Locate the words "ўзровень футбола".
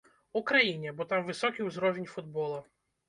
1.67-2.59